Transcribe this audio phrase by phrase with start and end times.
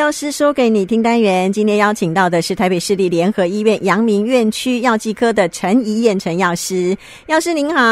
[0.00, 6.96] 药师说给你听单元，今天邀请到的是台北市立联合医院阳明院区药剂科的陈怡燕陈药师。
[7.26, 7.82] 药师您好，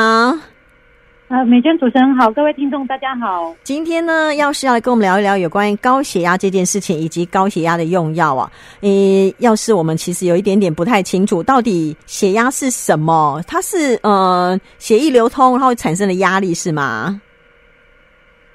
[1.28, 3.54] 呃，美娟主持人好，各位听众大家好。
[3.62, 8.50] 今天呢，药师要来跟我们聊一聊有关于高血压这件事情，以及高血压的用药啊。
[8.80, 13.38] 诶，药师，我们其实有一点点不太清楚，到底血压是什么？
[13.46, 17.20] 它是呃血液流通然后产生的压力是吗？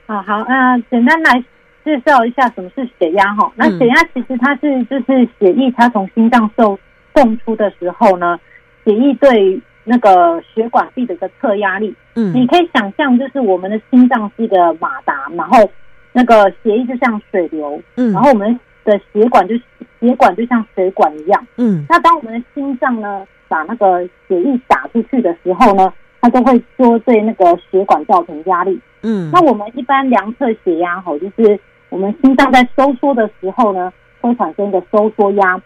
[0.08, 1.44] 好好，呃，简单来。
[1.84, 3.52] 介绍一下什么是血压哈？
[3.56, 6.80] 那血压其实它是就是血液它从心脏受
[7.14, 8.40] 送出的时候呢，
[8.86, 11.94] 血液对那个血管壁的一个测压力。
[12.16, 15.58] 嗯，你可以想象就是我们的心脏是一个马达，然后
[16.14, 19.56] 那个血液就像水流，嗯，然后我们的血管就
[20.00, 25.92] 血管就像水管一样，嗯，那当我们的心脏呢把那个血液打出去的时候呢，
[26.22, 28.80] 它都会说对那个血管造成压力。
[29.02, 31.60] 嗯，那我们一般量测血压哈，就是。
[31.94, 35.62] 我们心脏在收缩的时候呢，会产生一个收缩压；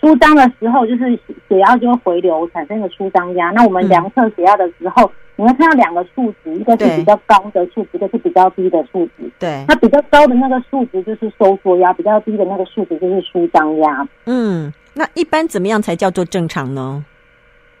[0.00, 1.18] 舒张的时候，就是
[1.48, 3.50] 血压就会回流，产生一个舒张压。
[3.50, 9.28] 那我们量测血压的时候，你会看到两个数值，一个是比较高的数值，一个是比较低的数值。
[9.40, 14.06] 对，那比较高的那个数值就是收缩压，比较低的那个数值就是舒张压。
[14.26, 17.04] 嗯，那一般怎么样才叫做正常呢？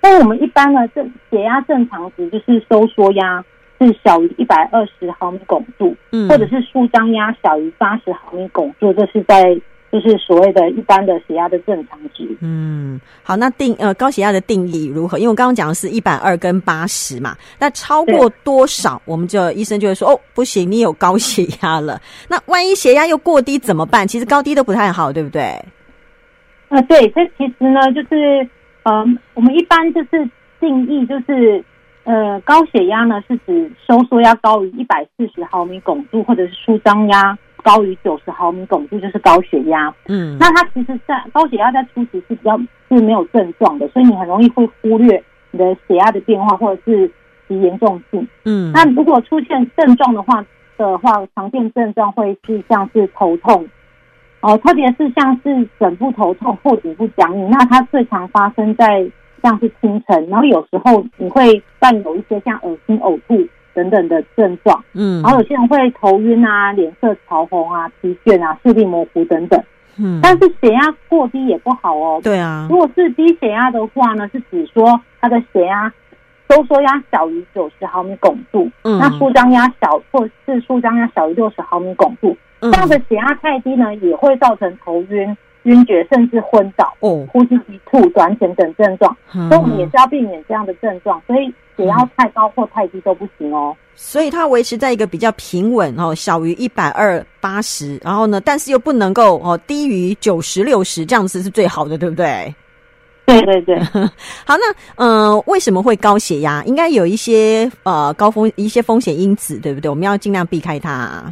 [0.02, 3.44] 那我们一般呢，正血压正常值就是收缩压。
[3.78, 9.54] 是小于一百二十毫米汞柱，嗯，或者是舒张压小于八十毫米汞柱，这是在
[9.92, 12.26] 就是所谓的一般的血压的正常值。
[12.40, 15.18] 嗯，好，那定呃高血压的定义如何？
[15.18, 22.00] 因为我刚刚讲的是一百二跟八十嘛，那超过多少，我们就医生就会说哦，不行，你有高血压了。
[22.28, 24.06] 那万一血压又过低怎么办？
[24.08, 25.42] 其实高低都不太好，对不对？
[26.68, 28.42] 啊、呃，对，这其实呢，就是
[28.84, 31.62] 嗯、呃，我们一般就是定义就是。
[32.06, 39.92] 呃，高血压呢是指收缩压高于一百四十毫米汞柱，或者是舒张压高于九十毫米汞柱，就是高血压。
[40.06, 42.56] 嗯，那它其实在高血压在初期是比较
[42.88, 47.10] 是没有症状的，所以你很容易会忽略你的血压的变化或者是
[47.48, 48.24] 其严重性。
[48.44, 53.68] 嗯，那如果出现症状的话的话，常见症状会是像是头痛，
[54.42, 59.04] 哦，特别是像是枕部头痛或颈部僵硬，那它最常发生在。
[59.42, 69.62] 像是清晨，然后有时候你会伴有一些像恶心、呕吐等等的症状，嗯，然后有些人会头晕啊、脸色潮红啊、疲倦啊、视力模糊等等，
[69.98, 75.92] 嗯，但是血压过低也不好哦，对啊，如果是低血压的话呢，是指说他的血压
[76.48, 85.36] 收缩压小于九十毫米汞柱，嗯，那舒张压小或是舒张压小于六十毫米汞柱，这样的血压太低呢，也会造成头晕。
[85.66, 91.20] 晕厥甚至昏倒，哦，呼吸急促、短浅等症状，嗯，所以我们也是要避免这样的症状。
[91.26, 93.76] 所以血压太高或太低都不行哦。
[93.94, 102.54] 所以它维持在一个比较平稳哦，小于一百二八十，然后呢，但是又不能够哦低于九十六十，这样子是最好的，对不对？
[103.24, 103.78] 对对对。
[104.46, 106.62] 好，那嗯、呃，为什么会高血压？
[106.64, 109.88] 应该有一些呃高风一些风险因子，对不对？
[109.88, 111.24] 我们要尽量避开它。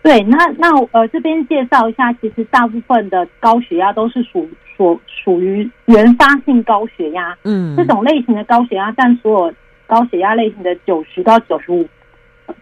[0.00, 9.54] 对，那那呃，这边介绍一下，其实大部分的高血压都是属属属于原发性高血压，嗯，这种类型的高血压占所有
[9.86, 11.86] 高血压类型的九十到九十五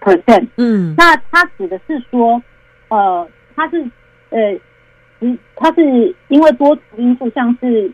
[0.01, 2.43] percent，嗯，那它指的是说，
[2.89, 3.85] 呃，它是
[4.31, 4.59] 呃，
[5.57, 7.89] 它是因为多重因素，像是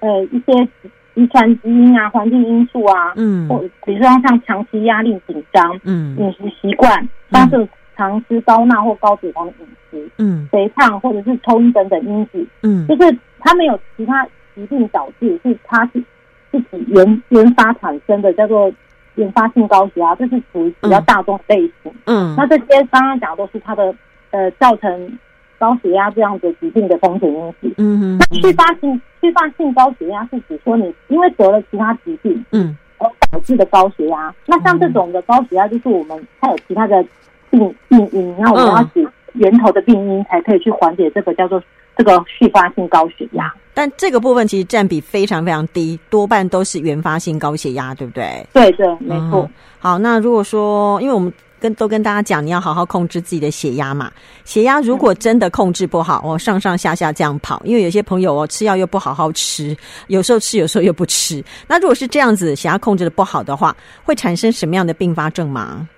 [0.00, 0.68] 呃一些
[1.14, 7.68] 遗传基因啊、环境因素啊，嗯，或比如说像长期压力紧张，嗯，饮食习惯，但是。
[8.00, 16.02] 常吃高钠或高脂肪的饮食，嗯，肥胖或者是抽烟等等因子，嗯，就是他没有其他疾病导致，是他是
[16.50, 18.72] 自己原原发产生的，叫做
[19.16, 23.94] 原发性高血压，这是属于比较大众类型，嗯，那这些刚刚讲的都是他的
[24.30, 25.18] 呃造成
[25.58, 37.04] 高血压这样子疾病的风险因子，嗯嗯，那去发性去发性高血压是指说你因为得了其他疾病，嗯，而导致的高血压，那像这种的高血压就是我们还有其他的。
[37.50, 41.62] 病病因，然后我们要解源头的病因，才可以去缓解这个叫做
[41.96, 43.52] 这个续发性高血压。
[43.72, 48.46] 但这个部分其实占比非常非常低，多半都是原发性高血压，对不对？
[48.52, 49.42] 对对，没错。
[49.42, 49.50] 嗯。
[49.78, 54.10] 好，那如果说，因为我们跟都跟大家讲，你要好好控制自己的血压嘛。
[54.44, 59.74] 血压如果真的控制不好，哦，上上下下这样跑，因为有些朋友哦，吃药又不好好吃，
[60.08, 61.42] 有时候吃，有时候又不吃。
[61.68, 63.74] 那如果是这样子，血压控制的不好的话，
[64.04, 65.88] 会产生什么样的并发症吗？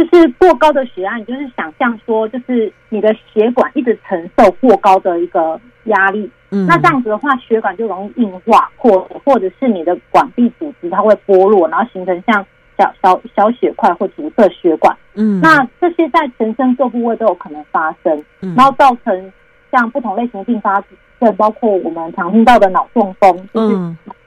[0.00, 12.44] 就是过高的血压，你就是想象说，就是你的血管一直承受过高的一个压力，嗯，那这样子的话，血管就容易硬化，或或者是你的管壁组织它会剥落，然后形成像
[12.78, 14.96] 小小小血块或阻塞血管。
[15.14, 19.32] 嗯，那这些在全身各部位都有可能发生，嗯，然后造成
[19.70, 20.82] 像不同类型的并发
[21.18, 23.76] 症，包括我们常听到的脑中风，就是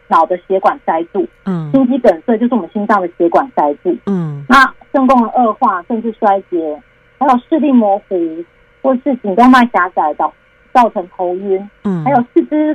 [0.08, 6.82] 脑的血管塞住，嗯，心肌梗塞就是我们心脏的血管塞住，嗯，那肾功能恶化甚至衰竭，
[7.18, 8.16] 还有视力模糊
[8.82, 10.34] 或是颈动脉狭窄导
[10.74, 12.74] 造成头晕，嗯，还有四肢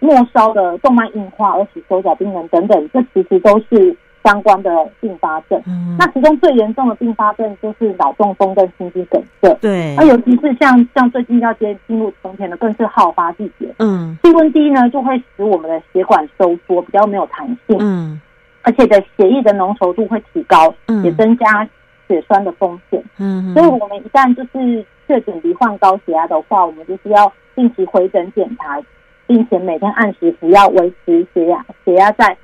[0.00, 3.96] 末梢的动脉硬化而且手脚冰冷等等，这其实都是。
[4.24, 4.70] 相关的
[5.00, 9.54] 并发症，嗯，那其中最严重的并发症就是脑中风跟心肌梗塞。
[9.60, 13.72] 对，那尤其是像像最近要接进入冬天的，更是好发季节。
[13.78, 17.76] 嗯，气温低呢，就会使我们的血管收缩，比较没有弹性。
[17.80, 18.20] 嗯，
[18.62, 21.66] 而且的血液的浓稠度会提高，嗯，也增加
[22.06, 23.02] 血栓的风险。
[23.18, 28.78] 嗯，所以我们一旦就是确诊罹患高血压的话，我们就是要定期回诊检查，
[29.26, 32.36] 并且每天按时服药，维持血压血压在。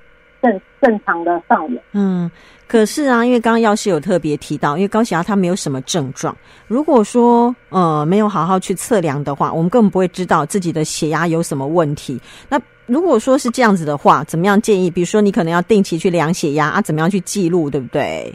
[0.45, 2.31] 正正常的上缘，嗯，
[2.69, 6.37] 可是啊，因为刚刚药师有特别提到，因为高血压它没有什么症状，
[6.69, 12.21] 如果说呃没有好好去测量的话，我们根本不会知道自己的血压有什么问题。
[12.51, 14.91] 那如果说是这样子的话，怎么样建议？
[14.91, 18.31] 比如说你可能要定期去量血压啊，怎么样去记录，对不对？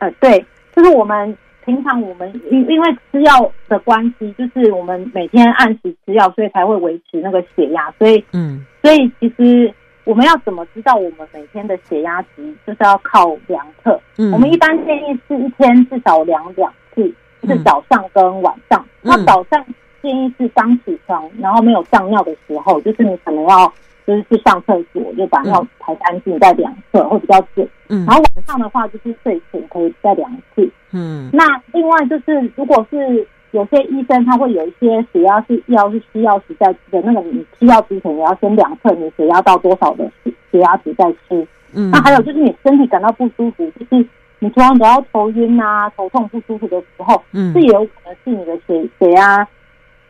[0.00, 0.44] 呃，对，
[0.76, 1.34] 就是我们
[1.64, 9.72] 平常我们因因为吃药的关系，就是我们每天按时吃药，所以才会维持那个血压，所以嗯，所以其实。
[10.04, 12.54] 我们要怎么知道我们每天的血压值？
[12.66, 14.00] 就是要靠量测。
[14.18, 18.84] 嗯，我们一般建议是一天至少量两次，就是早上跟晚上。
[19.02, 19.64] 嗯，那早上
[20.02, 23.72] 建议是刚起床，然后没有上尿的时候，就是你可能要
[24.06, 27.68] 就是去上厕所，就把尿排干净再量测，会比较准。
[27.88, 30.70] 嗯，然后晚上的话就是睡前可以再量一次。
[30.92, 33.26] 嗯，那另外就是如果是。
[33.52, 40.10] 有些医生他会有一些血压是药是需要时在吃的，那个你吃药之前也要先量测你血压到多少的
[40.50, 41.46] 血压值再吃。
[41.74, 44.06] 嗯，那还有就是你身体感到不舒服，就是
[44.38, 49.46] 你突然得到头晕啊、头痛不舒服的时候，嗯，这也有可能是你的血血压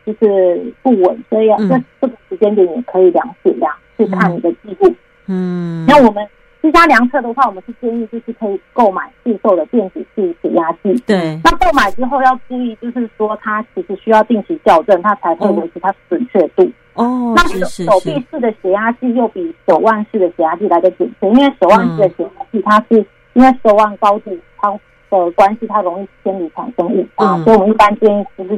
[0.05, 4.93] 就是不稳，所以啊，在这个时间点也可以量血压，去看你的记录。
[5.27, 6.25] 嗯，那我们。
[6.63, 10.93] 居家量测的话，我们是建议就是可以购买市售的电子式血压计。
[11.05, 16.63] 对，那购买之后要注意，就是说它其实需要定期校正，它才会维持它的准确度。
[16.93, 28.57] 哦，那手臂式的血压计又比手腕式的血压计来的准确，因为手腕式的血压计它是因为手腕高度它的关系，它容易偏离产生误差，嗯，所以我们一般建议就是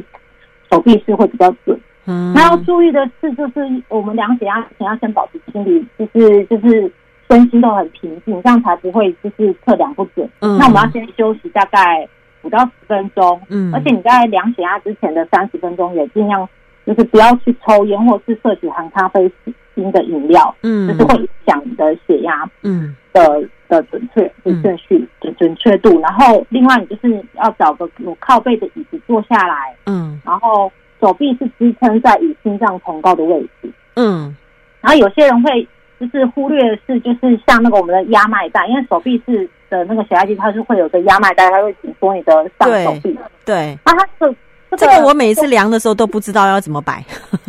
[0.70, 1.76] 手臂式会比较准。
[2.04, 6.88] 嗯，那要注意的是，就是我们量血压前要先保持心理，就是就是。
[7.28, 10.28] 身心都很平静，这样才不会就是测量不准。
[10.40, 12.08] 嗯，那我们要先休息大概
[12.42, 13.40] 五到十分钟。
[13.48, 16.48] 嗯，而且你在量血压之前的三十分钟也尽量
[16.86, 19.28] 就是不要去抽烟或是摄取含咖啡
[19.74, 20.54] 因的饮料。
[20.62, 22.48] 嗯，就是会影响你的血压。
[22.62, 26.00] 嗯，的的准确的顺序的准确度。
[26.00, 29.74] 然后另外你就是要找个有靠背的椅子坐下来。
[29.86, 30.70] 嗯，然后
[31.00, 33.70] 手臂是支撑在与心脏同高的位置。
[33.94, 34.36] 嗯，
[34.80, 35.66] 然后有些人会。
[35.98, 43.18] 就是忽略的是，就是像那个我们的压脉带，因为手臂是的那个血压计，它是会有个压脉带，它会紧缩你的上手臂。
[43.46, 44.36] 对，那、啊、它是、
[44.72, 47.02] 这个、这个我每一次量的时候都不知道要怎么摆。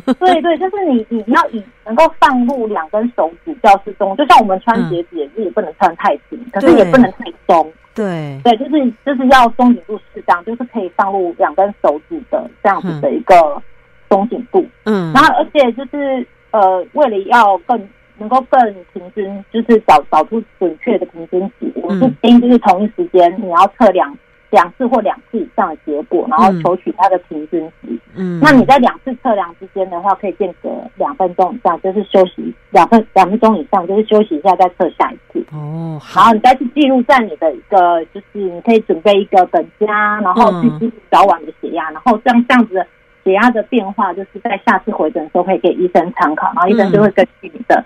[0.05, 7.69] 对对，就是你你要以能够放入两根手指较适中，就像我们穿鞋子也是也不能穿太紧，可是也不能太松。
[7.93, 13.61] 对对，就是就是要松紧度适当，就是可以放入两根手指的这样子的一个
[14.09, 14.65] 松紧度。
[14.85, 17.77] 嗯，然后而且就是呃，为了要更。
[18.19, 18.59] 能够更
[18.93, 21.71] 平均，就是找找出准确的平均值。
[21.75, 24.15] 我们是建议就是同一时间你要测量
[24.49, 27.89] 两次或两次以上的结果，然后求取它的平均值。
[28.15, 35.45] 嗯，那你在两次测量之间的话，可以间隔两分钟以上，就是休息两分两分钟以上，就是休息一下再测下一次。
[35.51, 42.87] 哦，好，然后你再去记录在你的一个，就是你可以准备一个本子啊，然后去记录早晚的血压，然后这样这样子的
[43.23, 47.83] 血压的变化，就是在下次回诊的时候可以给医生参考，然后医生就会根据你的。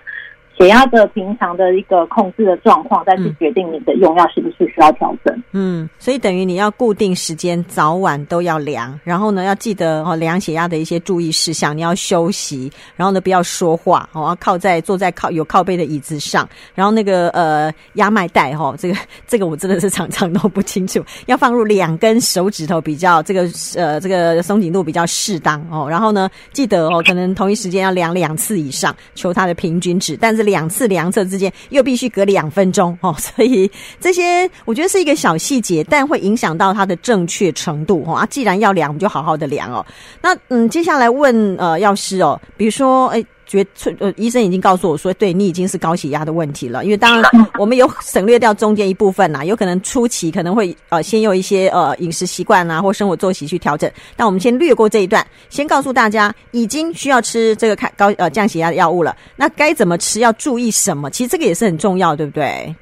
[0.56, 5.42] 血压的平常的一个控制的状况，再去决定你的用药是不是需要调整。
[5.52, 11.74] 嗯，所以等于你要固定时间，早晚都要量，然后呢，要记得哦，量血压的一些注意事项。
[11.74, 18.94] 你要休息，然后呢，不要说话，哦，要靠在坐在靠有靠背的椅子上，然后那个呃压脉带哈，这个
[19.26, 25.88] 这个我真的是常常都不清楚，要放入两根手指头比较这个呃这个松紧度比较适当哦。
[25.88, 30.41] 然后呢，记得哦，可能同一时间要量两次以上，求它的平均值，但是。
[30.42, 33.70] 两次量测之间又必须隔两分钟 哦，所以
[34.00, 38.14] 这些我觉得是一个小细节，但会影响到它的正确程度哦。
[38.14, 39.84] 啊，既然要量，我们就好好的量哦。
[40.20, 43.66] 那嗯，接下来问呃药师哦，比如说哎，觉
[43.98, 46.84] 呃，医生已经告诉我说，对你已经是高血压的问题了。
[46.84, 53.90] 因为当然我们有省略掉中间一部分呐，有可能初期可能会呃先用一些呃饮食习惯啊或生活作息去调整。
[54.16, 59.16] 但我们先略过这一段，先告诉大家已经需要吃这个看高呃降血压的药物了。
[59.36, 60.20] 那该怎么吃？
[60.20, 61.10] 要注意什么？
[61.10, 62.74] 其实这个也是很重要，对不对？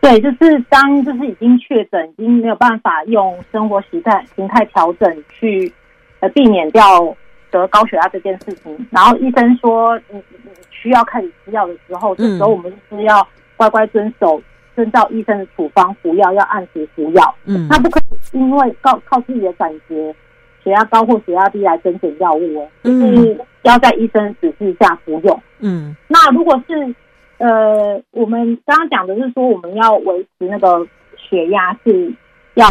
[0.00, 5.72] 对，就是当就是已经确诊，已经没有办法用生活习惯形态调整去
[6.20, 6.82] 呃避免掉。
[7.50, 13.26] 得高血压这件事情，然后医生说你你需要开始吃药的时候，这时候我们是要
[13.56, 14.40] 乖乖遵守，
[14.74, 17.34] 遵照医生的处方服药，要按时服药。
[17.44, 20.14] 嗯，他不可以因为靠靠自己的感觉，
[20.62, 25.42] 血压高或血压低来增减药物哦，就是要在医生指示下服用。
[25.60, 26.94] 嗯，那如果是
[27.38, 30.86] 呃，我们刚刚讲的是说，我们要维持那个
[31.16, 32.12] 血压是
[32.54, 32.66] 要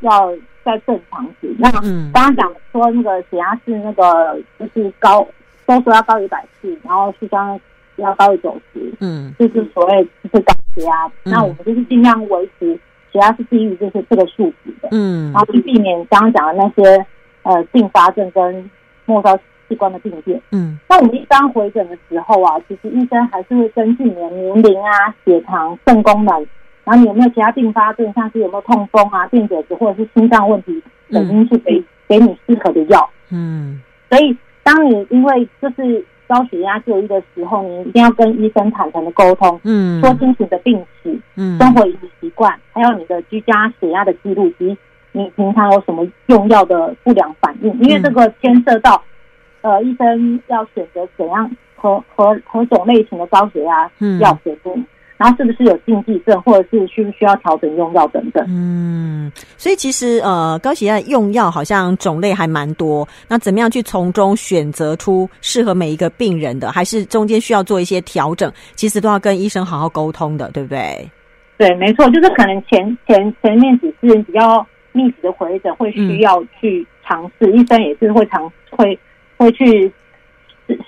[0.00, 0.32] 要。
[0.66, 5.24] 在正常值，那刚刚讲说那个血压是那个就是高，
[5.64, 7.60] 都说要高于百四，然后是刚刚
[7.96, 12.74] 要高于九十，嗯，就是所谓就是高血压，嗯、那我们就是尽量维持
[13.12, 17.06] 血压是低于就是这个数值的，嗯，然后去避免刚刚讲的那些
[17.44, 18.68] 呃并发症跟
[19.04, 19.36] 末梢
[19.68, 26.46] 器官的病变，嗯，那我们一般回诊的时候啊，其实医生还是会根据你的年龄啊、血糖、肾功能。
[26.86, 33.10] 然后你有没有其他并发症，像是有没有痛风啊、电解质或者是心脏问题等因素，给给你适合的药。
[33.32, 44.78] 嗯，所以当你因为就是高血压就医的时候，你一定要跟医生坦诚的沟通，嗯，说清楚你的病史、嗯，生活饮食习惯，还有你的居家血压的记录及
[45.10, 49.02] 你平常有什么用药的不良反应，因为这个牵涉到
[49.62, 53.90] 呃医生要选择怎样何何何种类型的高血压
[54.20, 54.84] 药给你。
[55.18, 58.44] 然后是不是有禁忌症，或者是需不需要调整用药等等？
[58.48, 63.06] 嗯，所以其实呃，高血压用药好像种类还蛮多。
[63.26, 68.52] 那怎么样去从中选择出适合每一个病人的，还是中间需要做一些调整？
[68.74, 71.10] 其实都要跟医生好好沟通的，对不对？
[71.56, 78.98] 对，没错，就是可能前前前面几次比较密集的回诊会需要去尝试，嗯、医生也是会尝会
[79.38, 79.90] 会去。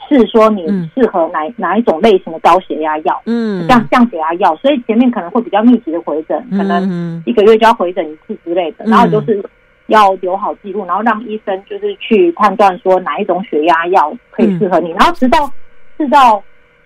[0.08, 9.44] 是说你适合哪、嗯、哪一种类型的高血压药，嗯，像降血压药，所以前面可能会比较密集的回诊，可能一个月就要回诊一次之类的，嗯、然后就是
[9.87, 15.50] 要留好记录，然后让医生就是去判断说哪一种血压药可以适合你，嗯、然后直到
[15.97, 16.42] 试到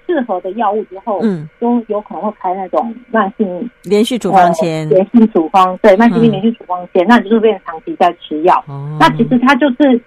[0.06, 10.00] 适合的药物之后，嗯，都有可能会开那种慢性连续处方签，连续处方，对，慢性病连续处方签，嗯、那你就是变成长期在吃药，哦、那其实它就是。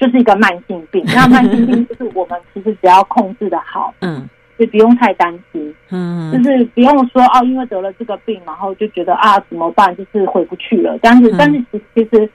[0.00, 4.26] 就是一个慢性病，那慢性病就是我们其实只要控制的好，嗯，
[4.58, 10.98] 就不用太担心，嗯，就是不用说哦，因为得了这个病，然后就觉得啊怎么办，就是回不去了。
[11.02, 12.26] 但是，嗯、但是其其实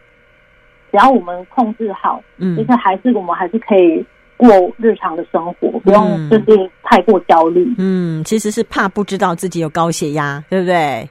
[0.91, 4.05] 只要我们控制好，嗯，就是还是我们还是可以
[4.37, 7.67] 过日常的生活，不用就是太过焦虑。
[7.79, 11.09] 嗯，其实是怕不知道自己有高血压，对不对？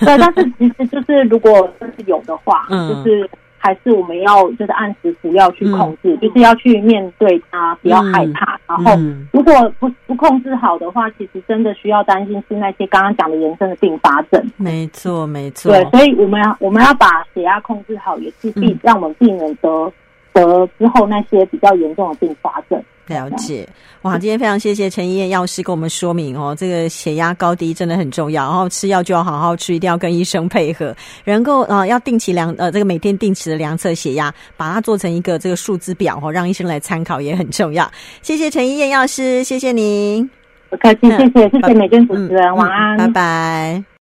[0.00, 3.30] 对，但是其实就是如果真是有的话，嗯，就是。
[3.64, 8.60] 还是我们要就是按时服药去控制，嗯、就是要去面对它，不要害怕。
[8.66, 9.02] 嗯、然后，
[9.32, 14.44] 如果不不控制好的话，其实真的需要担心是那些刚刚讲的延伸的并发症。
[14.58, 15.72] 没错，没错。
[15.72, 19.90] 对，所以我们要我们要把血压控制好，也是避、嗯、让我们避免得
[20.34, 22.78] 得之后那些比较严重的并发症。
[23.06, 23.68] 了解，
[24.02, 24.18] 哇！
[24.18, 37.90] 今天非常谢谢陈医院药师跟我们说明哦，这个血压高低真的很重要，然后吃药就要好好吃，一定要跟医生配合，能够呃要定期量呃这个每天定期的量测血压，把它做成一个这个数字表哦，让医生来参考也很重要。
[38.22, 40.28] 谢谢陈医院药师，谢谢您，
[40.70, 43.84] 不客气，谢谢谢谢美娟主持人，嗯、晚安，拜拜。